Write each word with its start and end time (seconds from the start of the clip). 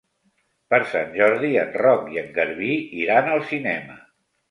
Per 0.73 0.79
Sant 0.93 1.13
Jordi 1.19 1.53
en 1.65 1.71
Roc 1.83 2.09
i 2.17 2.23
en 2.25 2.35
Garbí 2.41 2.73
iran 3.07 3.33
al 3.37 3.49
cinema. 3.55 4.05